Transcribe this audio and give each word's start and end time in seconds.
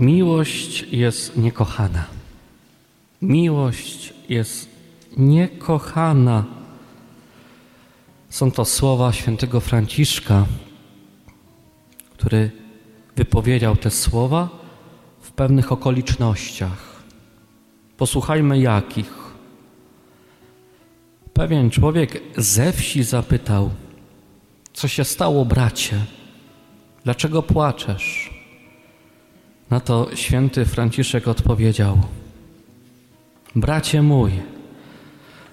Miłość 0.00 0.82
jest 0.92 1.36
niekochana. 1.36 2.04
Miłość 3.22 4.14
jest 4.28 4.68
niekochana. 5.16 6.44
Są 8.30 8.50
to 8.50 8.64
słowa 8.64 9.12
świętego 9.12 9.60
Franciszka, 9.60 10.46
który 12.10 12.50
wypowiedział 13.16 13.76
te 13.76 13.90
słowa 13.90 14.48
w 15.20 15.32
pewnych 15.32 15.72
okolicznościach. 15.72 17.02
Posłuchajmy 17.96 18.58
jakich. 18.58 19.34
Pewien 21.32 21.70
człowiek 21.70 22.22
ze 22.36 22.72
wsi 22.72 23.02
zapytał: 23.02 23.70
Co 24.72 24.88
się 24.88 25.04
stało, 25.04 25.44
bracie? 25.44 26.04
Dlaczego 27.04 27.42
płaczesz? 27.42 28.29
Na 29.70 29.80
to 29.80 30.08
święty 30.14 30.64
Franciszek 30.64 31.28
odpowiedział: 31.28 31.98
Bracie 33.56 34.02
mój, 34.02 34.30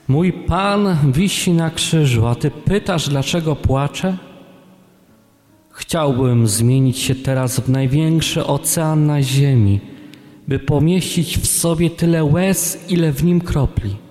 mój 0.08 0.34
Pan 0.34 1.12
wisi 1.12 1.54
na 1.54 1.70
krzyżu, 1.70 2.28
a 2.28 2.36
ty 2.36 2.52
pytasz, 2.52 3.10
dlaczego 3.10 3.56
płaczę? 3.56 4.18
Chciałbym 5.72 6.48
zmienić 6.48 7.00
się 7.00 7.16
teraz 7.16 7.60
w 7.60 7.70
największy 7.70 8.46
ocean 8.46 9.06
na 9.06 9.22
ziemi, 9.22 9.80
by 10.48 10.60
pomieścić 10.60 11.38
w 11.38 11.48
sobie 11.48 11.90
tyle 11.90 12.24
łez, 12.24 12.90
ile 12.90 13.12
w 13.12 13.24
nim 13.24 13.42
kropli. 13.42 14.07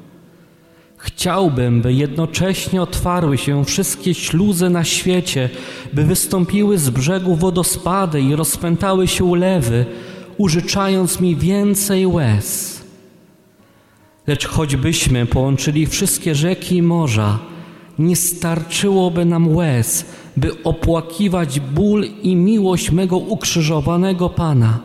Chciałbym, 1.07 1.83
by 1.83 1.93
jednocześnie 1.93 2.83
otwarły 2.83 3.39
się 3.39 3.65
wszystkie 3.65 4.15
śluzy 4.15 4.71
na 4.71 4.85
świecie, 4.85 5.51
by 5.93 6.05
wystąpiły 6.05 6.79
z 6.79 6.91
brzegu 6.91 7.35
wodospady 7.35 8.21
i 8.21 8.37
rozpętały 8.37 9.09
się 9.09 9.25
ulewy, 9.25 9.87
użyczając 10.39 11.21
mi 11.21 11.37
więcej 11.37 12.07
łez. 12.07 12.81
Lecz 14.27 14.47
choćbyśmy 14.47 15.27
połączyli 15.27 15.87
wszystkie 15.87 16.35
rzeki 16.35 16.77
i 16.77 16.83
morza, 16.83 17.39
nie 17.99 18.17
starczyłoby 18.17 19.25
nam 19.25 19.57
łez, 19.57 20.05
by 20.37 20.63
opłakiwać 20.63 21.61
ból 21.61 22.05
i 22.23 22.37
miłość 22.37 22.91
mego 22.91 23.17
ukrzyżowanego 23.17 24.29
Pana. 24.31 24.79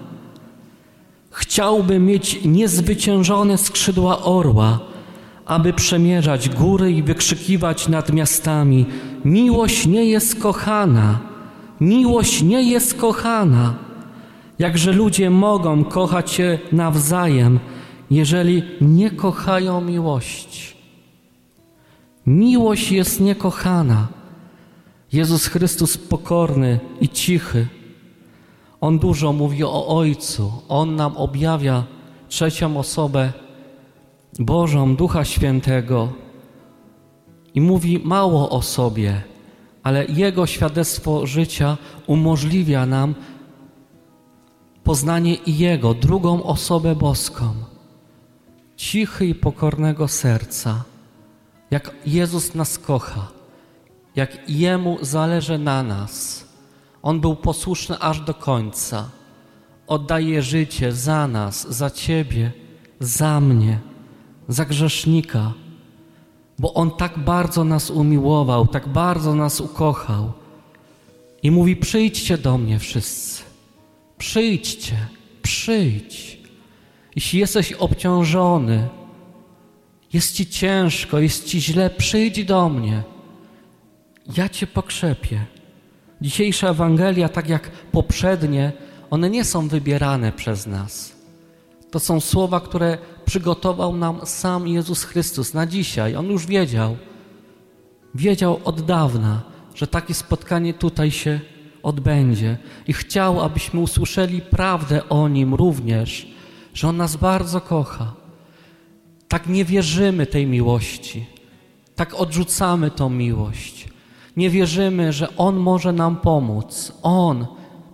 Chciałbym 1.31 2.05
mieć 2.05 2.39
niezwyciężone 2.45 3.57
skrzydła 3.57 4.23
orła, 4.23 4.90
aby 5.45 5.73
przemierzać 5.73 6.49
góry 6.49 6.91
i 6.91 7.03
wykrzykiwać 7.03 7.87
nad 7.87 8.13
miastami: 8.13 8.85
Miłość 9.25 9.85
nie 9.85 10.05
jest 10.05 10.39
kochana, 10.41 11.19
miłość 11.81 12.41
nie 12.41 12.63
jest 12.63 12.97
kochana. 12.97 13.73
Jakże 14.59 14.91
ludzie 14.91 15.29
mogą 15.29 15.83
kochać 15.83 16.31
się 16.31 16.59
nawzajem, 16.71 17.59
jeżeli 18.11 18.63
nie 18.81 19.11
kochają 19.11 19.81
miłości? 19.81 20.75
Miłość 22.25 22.91
jest 22.91 23.19
niekochana. 23.19 24.07
Jezus 25.13 25.47
Chrystus 25.47 25.97
pokorny 25.97 26.79
i 27.01 27.09
cichy. 27.09 27.67
On 28.81 28.99
dużo 28.99 29.33
mówi 29.33 29.63
o 29.63 29.87
Ojcu. 29.87 30.51
On 30.69 30.95
nam 30.95 31.17
objawia 31.17 31.83
trzecią 32.29 32.77
osobę 32.77 33.33
Bożą, 34.39 34.95
Ducha 34.95 35.25
Świętego 35.25 36.09
i 37.53 37.61
mówi 37.61 37.99
mało 38.03 38.49
o 38.49 38.61
sobie, 38.61 39.21
ale 39.83 40.05
Jego 40.05 40.47
świadectwo 40.47 41.27
życia 41.27 41.77
umożliwia 42.07 42.85
nam 42.85 43.15
poznanie 44.83 45.35
i 45.35 45.57
Jego, 45.57 45.93
drugą 45.93 46.43
osobę 46.43 46.95
boską, 46.95 47.53
cichy 48.75 49.25
i 49.25 49.35
pokornego 49.35 50.07
serca, 50.07 50.83
jak 51.71 51.91
Jezus 52.05 52.55
nas 52.55 52.79
kocha, 52.79 53.27
jak 54.15 54.49
Jemu 54.49 54.97
zależy 55.01 55.57
na 55.57 55.83
nas. 55.83 56.45
On 57.01 57.21
był 57.21 57.35
posłuszny 57.35 57.99
aż 57.99 58.21
do 58.21 58.33
końca. 58.33 59.09
Oddaje 59.87 60.41
życie 60.41 60.91
za 60.91 61.27
nas, 61.27 61.67
za 61.69 61.89
Ciebie, 61.89 62.51
za 62.99 63.39
mnie 63.39 63.90
za 64.51 64.65
grzesznika, 64.65 65.53
bo 66.59 66.73
On 66.73 66.91
tak 66.91 67.19
bardzo 67.19 67.63
nas 67.63 67.89
umiłował, 67.89 68.67
tak 68.67 68.87
bardzo 68.87 69.35
nas 69.35 69.61
ukochał. 69.61 70.31
I 71.43 71.51
mówi: 71.51 71.75
Przyjdźcie 71.75 72.37
do 72.37 72.57
mnie 72.57 72.79
wszyscy. 72.79 73.43
Przyjdźcie, 74.17 74.95
przyjdź. 75.41 76.39
Jeśli 77.15 77.39
jesteś 77.39 77.73
obciążony, 77.73 78.89
jest 80.13 80.35
ci 80.35 80.45
ciężko, 80.45 81.19
jest 81.19 81.45
ci 81.45 81.61
źle, 81.61 81.89
przyjdź 81.89 82.45
do 82.45 82.69
mnie. 82.69 83.03
Ja 84.37 84.49
cię 84.49 84.67
pokrzepię. 84.67 85.45
Dzisiejsza 86.21 86.69
Ewangelia, 86.69 87.29
tak 87.29 87.49
jak 87.49 87.71
poprzednie, 87.71 88.71
one 89.09 89.29
nie 89.29 89.45
są 89.45 89.67
wybierane 89.67 90.31
przez 90.31 90.67
nas. 90.67 91.15
To 91.91 91.99
są 91.99 92.19
słowa, 92.19 92.59
które 92.59 92.97
przygotował 93.31 93.95
nam 93.95 94.25
sam 94.25 94.67
Jezus 94.67 95.03
Chrystus 95.03 95.53
na 95.53 95.65
dzisiaj. 95.67 96.15
On 96.15 96.25
już 96.25 96.45
wiedział, 96.45 96.97
wiedział 98.15 98.59
od 98.63 98.81
dawna, 98.81 99.41
że 99.75 99.87
takie 99.87 100.13
spotkanie 100.13 100.73
tutaj 100.73 101.11
się 101.11 101.39
odbędzie 101.83 102.57
i 102.87 102.93
chciał, 102.93 103.41
abyśmy 103.41 103.79
usłyszeli 103.79 104.41
prawdę 104.41 105.09
o 105.09 105.27
Nim 105.27 105.53
również, 105.53 106.27
że 106.73 106.87
On 106.87 106.97
nas 106.97 107.15
bardzo 107.15 107.61
kocha. 107.61 108.13
Tak 109.27 109.47
nie 109.47 109.65
wierzymy 109.65 110.25
tej 110.25 110.47
miłości, 110.47 111.25
tak 111.95 112.13
odrzucamy 112.13 112.91
tą 112.91 113.09
miłość. 113.09 113.87
Nie 114.37 114.49
wierzymy, 114.49 115.13
że 115.13 115.37
On 115.37 115.55
może 115.55 115.93
nam 115.93 116.15
pomóc. 116.15 116.93
On, 117.03 117.47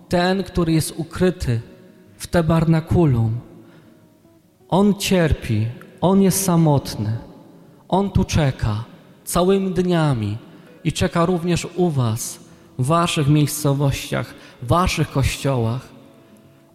ten, 0.08 0.44
który 0.44 0.72
jest 0.72 0.94
ukryty 0.96 1.60
w 2.16 2.26
tabernakulum, 2.26 3.47
on 4.68 4.94
cierpi, 4.94 5.66
On 6.00 6.22
jest 6.22 6.44
samotny. 6.44 7.16
On 7.88 8.10
tu 8.10 8.24
czeka 8.24 8.84
całymi 9.24 9.70
dniami 9.70 10.36
i 10.84 10.92
czeka 10.92 11.26
również 11.26 11.66
u 11.76 11.90
Was, 11.90 12.38
w 12.78 12.86
Waszych 12.86 13.28
miejscowościach, 13.28 14.34
w 14.62 14.66
Waszych 14.66 15.10
kościołach. 15.10 15.88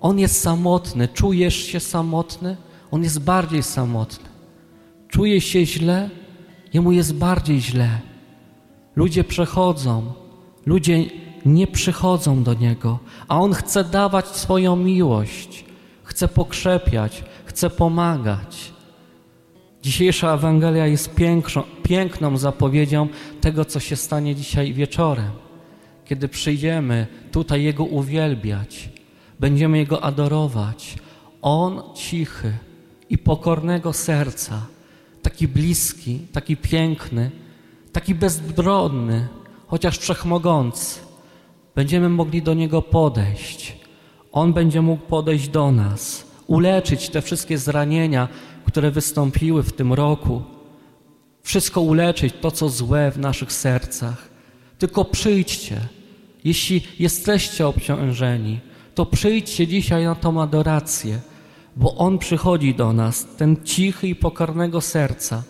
On 0.01 0.19
jest 0.19 0.41
samotny. 0.41 1.07
Czujesz 1.07 1.55
się 1.55 1.79
samotny? 1.79 2.57
On 2.91 3.03
jest 3.03 3.19
bardziej 3.19 3.63
samotny. 3.63 4.29
Czujesz 5.07 5.45
się 5.45 5.65
źle? 5.65 6.09
Jemu 6.73 6.91
jest 6.91 7.15
bardziej 7.15 7.61
źle. 7.61 7.89
Ludzie 8.95 9.23
przechodzą, 9.23 10.13
ludzie 10.65 11.05
nie 11.45 11.67
przychodzą 11.67 12.43
do 12.43 12.53
Niego, 12.53 12.99
a 13.27 13.39
On 13.39 13.53
chce 13.53 13.83
dawać 13.83 14.27
swoją 14.27 14.75
miłość, 14.75 15.65
chce 16.03 16.27
pokrzepiać, 16.27 17.23
chce 17.53 17.69
pomagać. 17.69 18.73
Dzisiejsza 19.81 20.33
Ewangelia 20.33 20.87
jest 20.87 21.15
piękną, 21.15 21.63
piękną 21.83 22.37
zapowiedzią 22.37 23.07
tego, 23.41 23.65
co 23.65 23.79
się 23.79 23.95
stanie 23.95 24.35
dzisiaj 24.35 24.73
wieczorem, 24.73 25.31
kiedy 26.05 26.27
przyjdziemy 26.27 27.07
tutaj 27.31 27.63
Jego 27.63 27.83
uwielbiać, 27.83 28.89
będziemy 29.39 29.77
Jego 29.77 30.03
adorować. 30.03 30.95
On 31.41 31.81
cichy 31.95 32.53
i 33.09 33.17
pokornego 33.17 33.93
serca, 33.93 34.65
taki 35.21 35.47
bliski, 35.47 36.19
taki 36.31 36.57
piękny, 36.57 37.31
taki 37.91 38.15
bezbronny, 38.15 39.27
chociaż 39.67 39.97
wszechmogący. 39.97 40.99
Będziemy 41.75 42.09
mogli 42.09 42.41
do 42.41 42.53
Niego 42.53 42.81
podejść. 42.81 43.77
On 44.31 44.53
będzie 44.53 44.81
mógł 44.81 45.05
podejść 45.05 45.47
do 45.49 45.71
nas 45.71 46.32
uleczyć 46.47 47.09
te 47.09 47.21
wszystkie 47.21 47.57
zranienia, 47.57 48.27
które 48.65 48.91
wystąpiły 48.91 49.63
w 49.63 49.73
tym 49.73 49.93
roku. 49.93 50.41
Wszystko 51.43 51.81
uleczyć, 51.81 52.33
to 52.41 52.51
co 52.51 52.69
złe 52.69 53.11
w 53.11 53.19
naszych 53.19 53.53
sercach. 53.53 54.29
Tylko 54.79 55.05
przyjdźcie. 55.05 55.81
Jeśli 56.43 56.81
jesteście 56.99 57.67
obciążeni, 57.67 58.59
to 58.95 59.05
przyjdźcie 59.05 59.67
dzisiaj 59.67 60.05
na 60.05 60.15
tą 60.15 60.41
adorację, 60.41 61.19
bo 61.75 61.95
On 61.95 62.17
przychodzi 62.17 62.75
do 62.75 62.93
nas, 62.93 63.27
ten 63.37 63.57
cichy 63.63 64.07
i 64.07 64.15
pokornego 64.15 64.81
serca. 64.81 65.43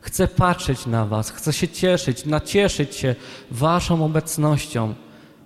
Chce 0.00 0.28
patrzeć 0.28 0.86
na 0.86 1.06
Was, 1.06 1.30
chce 1.30 1.52
się 1.52 1.68
cieszyć, 1.68 2.24
nacieszyć 2.26 2.96
się 2.96 3.14
Waszą 3.50 4.04
obecnością, 4.04 4.94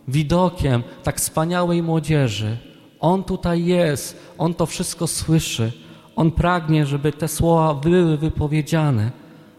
widokiem 0.08 0.82
tak 1.02 1.20
wspaniałej 1.20 1.82
młodzieży 1.82 2.71
on 3.02 3.24
tutaj 3.24 3.64
jest, 3.64 4.32
On 4.38 4.54
to 4.54 4.66
wszystko 4.66 5.06
słyszy. 5.06 5.72
On 6.16 6.30
pragnie, 6.30 6.86
żeby 6.86 7.12
te 7.12 7.28
słowa 7.28 7.74
były 7.74 8.16
wypowiedziane. 8.16 9.10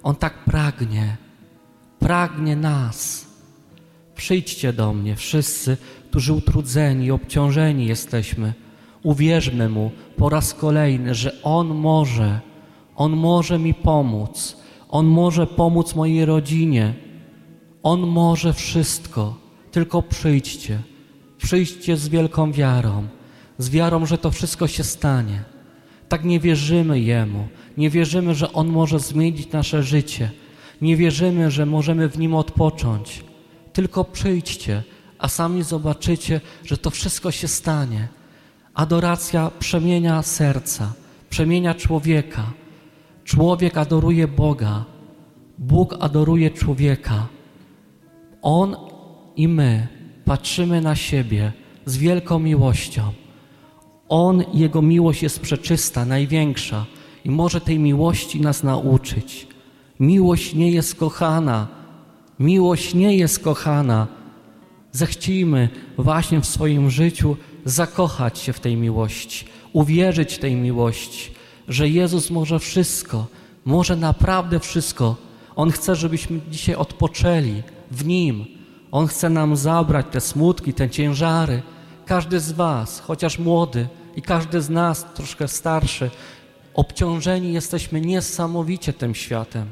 On 0.03 0.15
tak 0.15 0.33
pragnie, 0.45 1.17
pragnie 1.99 2.55
nas. 2.55 3.27
Przyjdźcie 4.15 4.73
do 4.73 4.93
mnie, 4.93 5.15
wszyscy, 5.15 5.77
którzy 6.09 6.33
utrudzeni, 6.33 7.11
obciążeni 7.11 7.85
jesteśmy. 7.85 8.53
Uwierzmy 9.03 9.69
Mu 9.69 9.91
po 10.17 10.29
raz 10.29 10.53
kolejny, 10.53 11.15
że 11.15 11.41
On 11.43 11.67
może, 11.67 12.39
On 12.95 13.11
może 13.15 13.59
mi 13.59 13.73
pomóc, 13.73 14.57
On 14.89 15.05
może 15.05 15.47
pomóc 15.47 15.95
mojej 15.95 16.25
rodzinie, 16.25 16.93
On 17.83 18.01
może 18.01 18.53
wszystko. 18.53 19.35
Tylko 19.71 20.01
przyjdźcie, 20.01 20.79
przyjdźcie 21.37 21.97
z 21.97 22.09
wielką 22.09 22.51
wiarą, 22.51 23.07
z 23.57 23.69
wiarą, 23.69 24.05
że 24.05 24.17
to 24.17 24.31
wszystko 24.31 24.67
się 24.67 24.83
stanie. 24.83 25.43
Tak 26.09 26.23
nie 26.23 26.39
wierzymy 26.39 26.99
Jemu, 26.99 27.47
nie 27.77 27.89
wierzymy, 27.89 28.35
że 28.35 28.53
On 28.53 28.67
może 28.67 28.99
zmienić 28.99 29.51
nasze 29.51 29.83
życie, 29.83 30.31
nie 30.81 30.97
wierzymy, 30.97 31.51
że 31.51 31.65
możemy 31.65 32.09
w 32.09 32.17
Nim 32.17 32.35
odpocząć. 32.35 33.23
Tylko 33.73 34.03
przyjdźcie, 34.03 34.83
a 35.19 35.27
sami 35.27 35.63
zobaczycie, 35.63 36.41
że 36.65 36.77
to 36.77 36.89
wszystko 36.89 37.31
się 37.31 37.47
stanie. 37.47 38.07
Adoracja 38.73 39.51
przemienia 39.59 40.21
serca, 40.21 40.93
przemienia 41.29 41.75
człowieka. 41.75 42.53
Człowiek 43.23 43.77
adoruje 43.77 44.27
Boga, 44.27 44.85
Bóg 45.57 45.95
adoruje 45.99 46.51
człowieka. 46.51 47.27
On 48.41 48.75
i 49.35 49.47
my 49.47 49.87
patrzymy 50.25 50.81
na 50.81 50.95
siebie 50.95 51.53
z 51.85 51.97
wielką 51.97 52.39
miłością. 52.39 53.22
On, 54.13 54.43
Jego 54.53 54.81
miłość 54.81 55.23
jest 55.23 55.39
przeczysta, 55.39 56.05
największa 56.05 56.85
i 57.25 57.29
może 57.29 57.61
tej 57.61 57.79
miłości 57.79 58.41
nas 58.41 58.63
nauczyć. 58.63 59.47
Miłość 59.99 60.53
nie 60.53 60.71
jest 60.71 60.95
kochana, 60.95 61.67
miłość 62.39 62.93
nie 62.93 63.17
jest 63.17 63.39
kochana. 63.39 64.07
Zechcijmy 64.91 65.69
właśnie 65.97 66.41
w 66.41 66.45
swoim 66.45 66.89
życiu 66.89 67.37
zakochać 67.65 68.39
się 68.39 68.53
w 68.53 68.59
tej 68.59 68.77
miłości, 68.77 69.45
uwierzyć 69.71 70.37
tej 70.37 70.55
miłości, 70.55 71.31
że 71.67 71.89
Jezus 71.89 72.29
może 72.29 72.59
wszystko, 72.59 73.27
może 73.65 73.95
naprawdę 73.95 74.59
wszystko. 74.59 75.15
On 75.55 75.71
chce, 75.71 75.95
żebyśmy 75.95 76.39
dzisiaj 76.51 76.75
odpoczęli 76.75 77.63
w 77.91 78.05
Nim. 78.05 78.45
On 78.91 79.07
chce 79.07 79.29
nam 79.29 79.55
zabrać 79.55 80.05
te 80.11 80.21
smutki, 80.21 80.73
te 80.73 80.89
ciężary. 80.89 81.61
Każdy 82.05 82.39
z 82.39 82.51
Was, 82.51 82.99
chociaż 82.99 83.39
młody 83.39 83.87
i 84.15 84.21
każdy 84.21 84.61
z 84.61 84.69
nas, 84.69 85.05
troszkę 85.13 85.47
starszy, 85.47 86.09
obciążeni 86.73 87.53
jesteśmy 87.53 88.01
niesamowicie 88.01 88.93
tym 88.93 89.15
światem. 89.15 89.71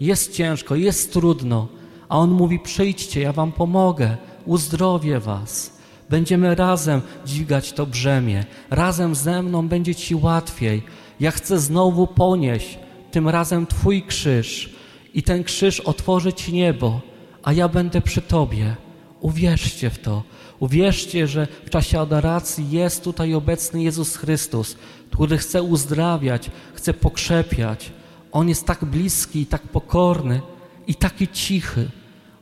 Jest 0.00 0.32
ciężko, 0.32 0.74
jest 0.74 1.12
trudno, 1.12 1.68
a 2.08 2.18
On 2.18 2.30
mówi: 2.30 2.58
Przyjdźcie, 2.58 3.20
ja 3.20 3.32
Wam 3.32 3.52
pomogę, 3.52 4.16
uzdrowię 4.46 5.20
Was. 5.20 5.74
Będziemy 6.10 6.54
razem 6.54 7.00
dźwigać 7.26 7.72
to 7.72 7.86
brzemię, 7.86 8.44
razem 8.70 9.14
ze 9.14 9.42
mną 9.42 9.68
będzie 9.68 9.94
Ci 9.94 10.14
łatwiej. 10.14 10.82
Ja 11.20 11.30
chcę 11.30 11.58
znowu 11.58 12.06
ponieść, 12.06 12.78
tym 13.10 13.28
razem 13.28 13.66
Twój 13.66 14.02
krzyż, 14.02 14.74
i 15.14 15.22
ten 15.22 15.44
krzyż 15.44 15.80
otworzy 15.80 16.32
Ci 16.32 16.52
niebo, 16.52 17.00
a 17.42 17.52
ja 17.52 17.68
będę 17.68 18.00
przy 18.00 18.22
Tobie. 18.22 18.76
Uwierzcie 19.24 19.90
w 19.90 19.98
to. 19.98 20.22
Uwierzcie, 20.60 21.26
że 21.26 21.46
w 21.66 21.70
czasie 21.70 22.00
adoracji 22.00 22.70
jest 22.70 23.04
tutaj 23.04 23.34
obecny 23.34 23.82
Jezus 23.82 24.16
Chrystus, 24.16 24.76
który 25.10 25.38
chce 25.38 25.62
uzdrawiać, 25.62 26.50
chce 26.74 26.94
pokrzepiać. 26.94 27.92
On 28.32 28.48
jest 28.48 28.66
tak 28.66 28.84
bliski, 28.84 29.46
tak 29.46 29.62
pokorny 29.62 30.40
i 30.86 30.94
taki 30.94 31.28
cichy. 31.28 31.90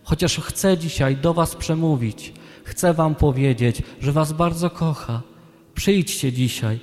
Chociaż 0.04 0.40
chce 0.40 0.78
dzisiaj 0.78 1.16
do 1.16 1.34
Was 1.34 1.56
przemówić, 1.56 2.32
chcę 2.64 2.94
Wam 2.94 3.14
powiedzieć, 3.14 3.82
że 4.00 4.12
Was 4.12 4.32
bardzo 4.32 4.70
kocha. 4.70 5.22
Przyjdźcie 5.74 6.32
dzisiaj. 6.32 6.80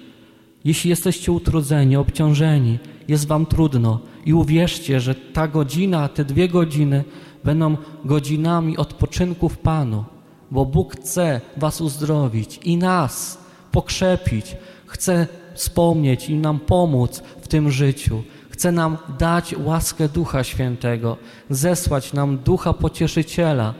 Jeśli 0.63 0.89
jesteście 0.89 1.31
utrudzeni, 1.31 1.95
obciążeni, 1.95 2.79
jest 3.07 3.27
Wam 3.27 3.45
trudno 3.45 3.99
i 4.25 4.33
uwierzcie, 4.33 4.99
że 4.99 5.15
ta 5.15 5.47
godzina, 5.47 6.07
te 6.07 6.25
dwie 6.25 6.47
godziny 6.47 7.03
będą 7.43 7.77
godzinami 8.05 8.77
odpoczynku 8.77 9.49
w 9.49 9.57
Panu, 9.57 10.05
bo 10.51 10.65
Bóg 10.65 10.95
chce 10.95 11.41
Was 11.57 11.81
uzdrowić 11.81 12.59
i 12.63 12.77
nas 12.77 13.37
pokrzepić, 13.71 14.57
chce 14.85 15.27
wspomnieć 15.53 16.29
i 16.29 16.35
nam 16.35 16.59
pomóc 16.59 17.23
w 17.41 17.47
tym 17.47 17.71
życiu. 17.71 18.23
Chce 18.49 18.71
nam 18.71 18.97
dać 19.19 19.55
łaskę 19.57 20.09
Ducha 20.09 20.43
Świętego, 20.43 21.17
zesłać 21.49 22.13
nam 22.13 22.37
Ducha 22.37 22.73
Pocieszyciela, 22.73 23.73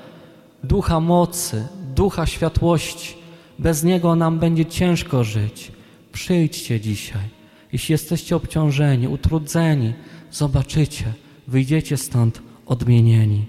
Ducha 0.64 1.00
mocy, 1.00 1.68
Ducha 1.96 2.26
światłości. 2.26 3.16
Bez 3.60 3.84
Niego 3.84 4.16
nam 4.16 4.40
będzie 4.40 4.66
ciężko 4.66 5.24
żyć. 5.24 5.72
Przyjdźcie 6.12 6.80
dzisiaj. 6.80 7.40
Jeśli 7.74 7.92
jesteście 7.92 8.36
obciążeni, 8.36 9.08
utrudzeni, 9.08 9.94
zobaczycie, 10.32 11.06
wyjdziecie 11.48 11.98
stąd 11.98 12.42
odmienieni. 12.70 13.48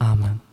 Amen. 0.00 0.47